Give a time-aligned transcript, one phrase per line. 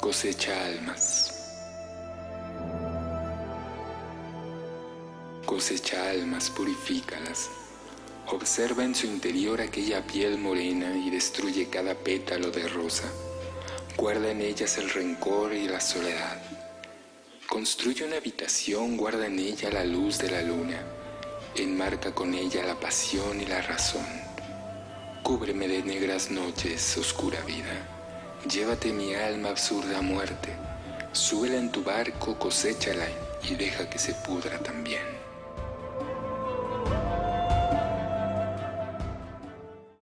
[0.00, 1.34] cosecha almas.
[5.44, 7.50] Cosecha almas, purifícalas.
[8.28, 13.10] Observa en su interior aquella piel morena y destruye cada pétalo de rosa.
[13.96, 16.40] Guarda en ellas el rencor y la soledad.
[17.48, 20.80] Construye una habitación, guarda en ella la luz de la luna.
[21.56, 24.06] Enmarca con ella la pasión y la razón.
[25.24, 27.97] Cúbreme de negras noches, oscura vida.
[28.46, 30.54] Llévate mi alma absurda a muerte,
[31.12, 33.06] súbela en tu barco, coséchala
[33.42, 35.27] y deja que se pudra también.